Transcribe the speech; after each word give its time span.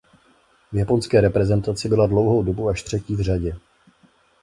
V 0.71 0.77
japonské 0.77 1.21
reprezentaci 1.21 1.89
byla 1.89 2.07
dlouhou 2.07 2.43
dobu 2.43 2.69
až 2.69 2.83
třetí 2.83 3.15
v 3.15 3.21
řadě. 3.21 3.55